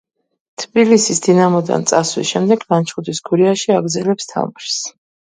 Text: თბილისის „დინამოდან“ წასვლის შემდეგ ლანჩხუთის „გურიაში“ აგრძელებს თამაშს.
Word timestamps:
თბილისის 0.63 1.21
„დინამოდან“ 1.25 1.87
წასვლის 1.93 2.33
შემდეგ 2.33 2.67
ლანჩხუთის 2.75 3.23
„გურიაში“ 3.31 3.79
აგრძელებს 3.81 4.35
თამაშს. 4.37 4.85